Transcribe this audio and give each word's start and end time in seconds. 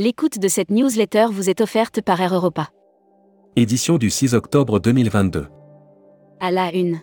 L'écoute 0.00 0.38
de 0.38 0.46
cette 0.46 0.70
newsletter 0.70 1.26
vous 1.32 1.50
est 1.50 1.60
offerte 1.60 2.02
par 2.02 2.20
Air 2.20 2.32
Europa. 2.32 2.68
Édition 3.56 3.98
du 3.98 4.10
6 4.10 4.32
octobre 4.32 4.78
2022. 4.78 5.48
À 6.38 6.52
la 6.52 6.72
une. 6.72 7.00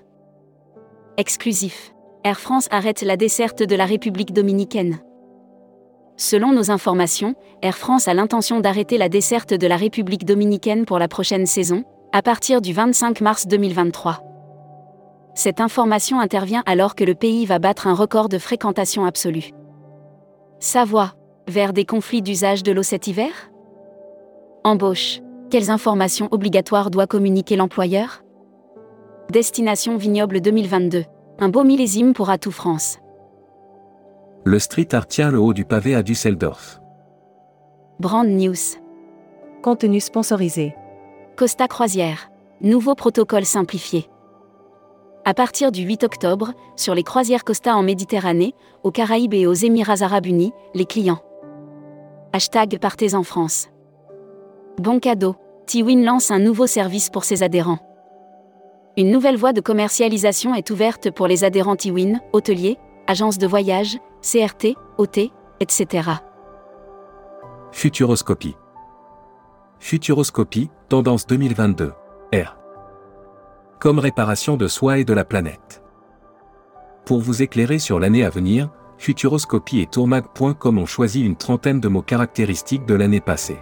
Exclusif. 1.18 1.94
Air 2.24 2.40
France 2.40 2.70
arrête 2.72 3.02
la 3.02 3.18
desserte 3.18 3.64
de 3.64 3.76
la 3.76 3.86
République 3.86 4.32
dominicaine. 4.32 5.00
Selon 6.16 6.54
nos 6.54 6.72
informations, 6.72 7.36
Air 7.62 7.76
France 7.76 8.08
a 8.08 8.14
l'intention 8.14 8.62
d'arrêter 8.62 8.98
la 8.98 9.10
desserte 9.10 9.54
de 9.54 9.68
la 9.68 9.76
République 9.76 10.24
dominicaine 10.24 10.86
pour 10.86 10.98
la 10.98 11.10
prochaine 11.10 11.46
saison, 11.46 11.84
à 12.14 12.22
partir 12.22 12.62
du 12.62 12.72
25 12.72 13.20
mars 13.20 13.46
2023. 13.46 14.22
Cette 15.34 15.60
information 15.60 16.22
intervient 16.22 16.64
alors 16.66 16.96
que 16.96 17.04
le 17.04 17.14
pays 17.14 17.46
va 17.46 17.60
battre 17.60 17.88
un 17.88 17.94
record 17.94 18.30
de 18.30 18.38
fréquentation 18.38 19.04
absolue. 19.04 19.52
Savoie, 20.62 21.14
vers 21.48 21.74
des 21.74 21.86
conflits 21.86 22.22
d'usage 22.22 22.64
de 22.64 22.72
l'eau 22.72 22.84
cet 22.84 23.08
hiver? 23.08 23.32
Embauche. 24.64 25.22
Quelles 25.52 25.70
informations 25.70 26.28
obligatoires 26.32 26.90
doit 26.90 27.08
communiquer 27.08 27.56
l'employeur? 27.56 28.24
Destination 29.32 29.98
Vignoble 29.98 30.42
2022. 30.42 31.04
Un 31.40 31.50
beau 31.50 31.64
millésime 31.64 32.14
pour 32.14 32.30
Atout 32.30 32.52
France. 32.52 32.98
Le 34.44 34.60
street 34.60 34.90
art 34.94 35.08
tient 35.08 35.32
le 35.32 35.40
haut 35.40 35.54
du 35.54 35.66
pavé 35.66 35.96
à 35.96 36.04
Düsseldorf. 36.04 36.80
Brand 38.00 38.28
News. 38.28 38.80
Contenu 39.62 40.00
sponsorisé. 40.00 40.76
Costa 41.36 41.68
Croisière. 41.68 42.32
Nouveau 42.62 42.96
protocole 42.96 43.46
simplifié. 43.46 44.08
À 45.26 45.34
partir 45.34 45.72
du 45.72 45.82
8 45.82 46.04
octobre, 46.04 46.54
sur 46.76 46.94
les 46.94 47.04
croisières 47.04 47.44
Costa 47.44 47.76
en 47.76 47.82
Méditerranée, 47.82 48.54
aux 48.84 48.92
Caraïbes 48.92 49.34
et 49.34 49.48
aux 49.48 49.54
Émirats 49.54 50.02
arabes 50.02 50.28
unis, 50.28 50.54
les 50.76 50.86
clients. 50.86 51.22
Hashtag 52.36 52.80
Partez 52.80 53.16
en 53.16 53.24
France. 53.24 53.70
Bon 54.78 55.00
cadeau. 55.00 55.38
Tiwin 55.68 56.04
lance 56.04 56.32
un 56.32 56.40
nouveau 56.40 56.68
service 56.68 57.10
pour 57.10 57.24
ses 57.24 57.44
adhérents. 57.44 57.80
Une 58.98 59.10
nouvelle 59.10 59.38
voie 59.38 59.54
de 59.54 59.62
commercialisation 59.62 60.54
est 60.54 60.70
ouverte 60.70 61.12
pour 61.12 61.28
les 61.28 61.46
adhérents 61.46 61.78
Tiwin, 61.78 62.20
hôteliers, 62.34 62.78
agences 63.08 63.38
de 63.38 63.48
voyage, 63.48 64.00
CRT, 64.22 64.76
OT, 64.98 65.32
etc. 65.62 66.10
Futuroscopie. 67.72 68.58
Futuroscopie, 69.80 70.70
tendance 70.90 71.28
2022. 71.28 71.94
R. 72.34 72.58
Comme 73.80 74.00
réparation 74.00 74.58
de 74.58 74.68
soi 74.68 74.98
et 74.98 75.06
de 75.06 75.14
la 75.14 75.24
planète. 75.24 75.82
Pour 77.06 77.22
vous 77.22 77.42
éclairer 77.42 77.80
sur 77.80 77.98
l'année 77.98 78.26
à 78.26 78.30
venir, 78.30 78.72
Futuroscopie 78.98 79.82
et 79.82 79.88
Tourmag.com 79.88 80.78
ont 80.78 80.86
choisi 80.86 81.22
une 81.22 81.36
trentaine 81.36 81.80
de 81.80 81.88
mots 81.88 82.02
caractéristiques 82.02 82.86
de 82.86 82.96
l'année 82.96 83.22
passée. 83.22 83.60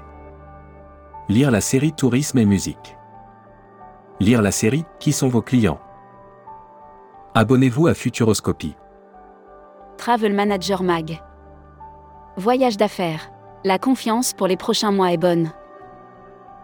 Lire 1.27 1.51
la 1.51 1.61
série 1.61 1.93
Tourisme 1.93 2.37
et 2.37 2.45
musique. 2.45 2.97
Lire 4.19 4.41
la 4.41 4.51
série 4.51 4.85
Qui 4.99 5.11
sont 5.11 5.27
vos 5.27 5.41
clients? 5.41 5.79
Abonnez-vous 7.33 7.87
à 7.87 7.93
Futuroscopie. 7.93 8.75
Travel 9.97 10.33
Manager 10.33 10.83
Mag. 10.83 11.21
Voyage 12.37 12.77
d'affaires. 12.77 13.31
La 13.63 13.79
confiance 13.79 14.33
pour 14.33 14.47
les 14.47 14.57
prochains 14.57 14.91
mois 14.91 15.13
est 15.13 15.17
bonne. 15.17 15.51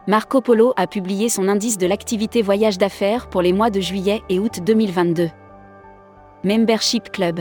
Marco 0.07 0.41
Polo 0.41 0.73
a 0.75 0.87
publié 0.87 1.29
son 1.29 1.47
indice 1.47 1.77
de 1.77 1.87
l'activité 1.87 2.41
voyage 2.41 2.77
d'affaires 2.77 3.29
pour 3.29 3.41
les 3.41 3.53
mois 3.53 3.69
de 3.69 3.79
juillet 3.79 4.21
et 4.29 4.39
août 4.39 4.59
2022. 4.63 5.29
Membership 6.43 7.11
Club. 7.11 7.39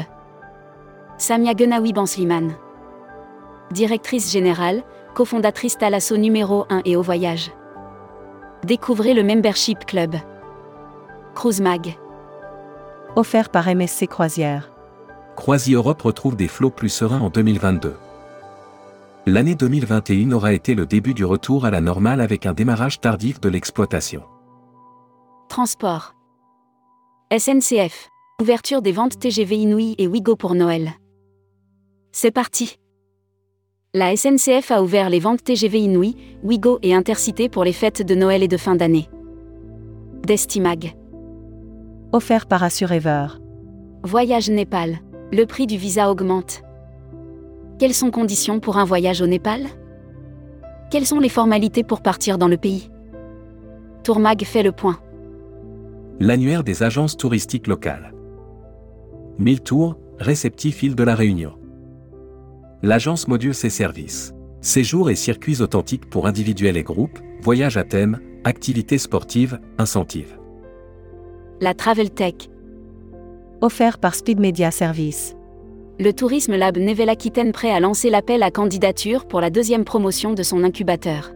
Samia 1.20 1.52
Genawi 1.52 1.92
Bansliman. 1.92 2.52
Directrice 3.72 4.30
générale, 4.30 4.84
cofondatrice 5.16 5.76
Talasso 5.76 6.16
numéro 6.16 6.64
1 6.70 6.82
et 6.84 6.94
au 6.94 7.02
voyage. 7.02 7.50
Découvrez 8.64 9.14
le 9.14 9.24
Membership 9.24 9.84
Club. 9.84 10.14
Cruise 11.34 11.60
Mag. 11.60 11.98
Offert 13.16 13.48
par 13.48 13.66
MSC 13.66 14.06
Croisière. 14.06 14.70
Croisi 15.34 15.74
Europe 15.74 16.02
retrouve 16.02 16.36
des 16.36 16.46
flots 16.46 16.70
plus 16.70 16.88
sereins 16.88 17.20
en 17.20 17.30
2022. 17.30 17.96
L'année 19.26 19.56
2021 19.56 20.30
aura 20.30 20.52
été 20.52 20.76
le 20.76 20.86
début 20.86 21.14
du 21.14 21.24
retour 21.24 21.64
à 21.64 21.72
la 21.72 21.80
normale 21.80 22.20
avec 22.20 22.46
un 22.46 22.52
démarrage 22.52 23.00
tardif 23.00 23.40
de 23.40 23.48
l'exploitation. 23.48 24.22
Transport. 25.48 26.14
SNCF. 27.36 28.08
Ouverture 28.40 28.82
des 28.82 28.92
ventes 28.92 29.18
TGV 29.18 29.56
Inouï 29.56 29.96
et 29.98 30.06
Wigo 30.06 30.36
pour 30.36 30.54
Noël. 30.54 30.92
C'est 32.20 32.32
parti. 32.32 32.80
La 33.94 34.16
SNCF 34.16 34.72
a 34.72 34.82
ouvert 34.82 35.08
les 35.08 35.20
ventes 35.20 35.44
TGV 35.44 35.78
Inouï, 35.78 36.16
Wigo 36.42 36.80
et 36.82 36.92
Intercité 36.92 37.48
pour 37.48 37.62
les 37.62 37.72
fêtes 37.72 38.04
de 38.04 38.16
Noël 38.16 38.42
et 38.42 38.48
de 38.48 38.56
fin 38.56 38.74
d'année. 38.74 39.08
Destimag. 40.26 40.96
Offert 42.10 42.46
par 42.46 42.64
Assurever. 42.64 43.28
Voyage 44.02 44.50
Népal. 44.50 44.98
Le 45.30 45.44
prix 45.44 45.68
du 45.68 45.76
visa 45.76 46.10
augmente. 46.10 46.62
Quelles 47.78 47.94
sont 47.94 48.10
conditions 48.10 48.58
pour 48.58 48.78
un 48.78 48.84
voyage 48.84 49.22
au 49.22 49.28
Népal? 49.28 49.68
Quelles 50.90 51.06
sont 51.06 51.20
les 51.20 51.28
formalités 51.28 51.84
pour 51.84 52.02
partir 52.02 52.36
dans 52.36 52.48
le 52.48 52.56
pays? 52.56 52.90
Tourmag 54.02 54.42
fait 54.42 54.64
le 54.64 54.72
point. 54.72 54.98
L'annuaire 56.18 56.64
des 56.64 56.82
agences 56.82 57.16
touristiques 57.16 57.68
locales. 57.68 58.12
1000 59.38 59.60
tours, 59.60 59.96
réceptif 60.18 60.82
île 60.82 60.96
de 60.96 61.04
la 61.04 61.14
Réunion. 61.14 61.52
L'agence 62.82 63.26
module 63.26 63.54
ses 63.54 63.70
services. 63.70 64.32
Séjours 64.60 65.10
et 65.10 65.16
circuits 65.16 65.62
authentiques 65.62 66.08
pour 66.08 66.28
individuels 66.28 66.76
et 66.76 66.84
groupes, 66.84 67.18
voyages 67.40 67.76
à 67.76 67.82
thème, 67.82 68.20
activités 68.44 68.98
sportives, 68.98 69.58
incentives. 69.78 70.38
La 71.60 71.74
Travel 71.74 72.10
Tech. 72.10 72.34
Offert 73.62 73.98
par 73.98 74.14
Speed 74.14 74.38
Media 74.38 74.70
Service. 74.70 75.34
Le 75.98 76.12
Tourisme 76.12 76.54
Lab 76.54 76.78
Nevel 76.78 77.08
Aquitaine 77.08 77.50
prêt 77.50 77.72
à 77.72 77.80
lancer 77.80 78.10
l'appel 78.10 78.44
à 78.44 78.52
candidature 78.52 79.26
pour 79.26 79.40
la 79.40 79.50
deuxième 79.50 79.84
promotion 79.84 80.32
de 80.32 80.44
son 80.44 80.62
incubateur. 80.62 81.32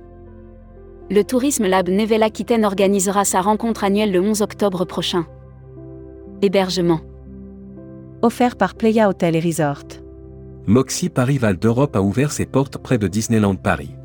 Le 1.11 1.25
Tourisme 1.25 1.67
Lab 1.67 1.89
Nevel 1.89 2.23
Aquitaine 2.23 2.65
organisera 2.65 3.25
sa 3.25 3.41
rencontre 3.41 3.83
annuelle 3.83 4.13
le 4.13 4.21
11 4.21 4.43
octobre 4.43 4.85
prochain. 4.85 5.27
Hébergement. 6.41 7.01
Offert 8.23 8.55
par 8.55 8.77
Playa 8.77 9.09
Hotel 9.09 9.35
et 9.35 9.41
Resort. 9.41 10.02
Moxie 10.69 11.09
Paris 11.09 11.39
Val 11.39 11.57
d'Europe 11.57 11.97
a 11.97 12.03
ouvert 12.03 12.31
ses 12.31 12.47
portes 12.47 12.79
près 12.79 12.97
de 12.97 13.09
Disneyland 13.09 13.57
Paris. 13.57 13.97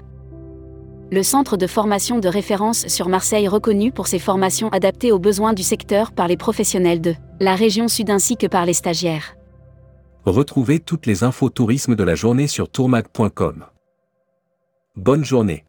Le 1.12 1.22
centre 1.22 1.58
de 1.58 1.68
formation 1.68 2.20
de 2.20 2.30
référence 2.30 2.88
sur 2.88 3.10
Marseille 3.10 3.50
reconnu 3.50 3.92
pour 3.92 4.08
ses 4.08 4.18
formations 4.18 4.70
adaptées 4.70 5.12
aux 5.12 5.20
besoins 5.20 5.52
du 5.52 5.62
secteur 5.62 6.14
par 6.14 6.30
les 6.30 6.38
professionnels 6.38 7.02
de 7.02 7.16
la 7.42 7.54
région 7.54 7.90
sud 7.90 8.10
ainsi 8.10 8.38
que 8.38 8.48
par 8.48 8.66
les 8.66 8.72
stagiaires. 8.72 9.36
Retrouvez 10.24 10.80
toutes 10.80 11.06
les 11.06 11.26
infos 11.26 11.50
tourisme 11.50 11.98
de 11.98 12.04
la 12.06 12.16
journée 12.16 12.48
sur 12.48 12.70
tourmag.com. 12.70 13.66
Bonne 14.96 15.26
journée. 15.26 15.66